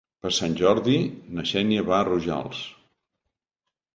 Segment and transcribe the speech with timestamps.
[0.25, 0.95] Per Sant Jordi
[1.39, 2.65] na Xènia va a Rojals.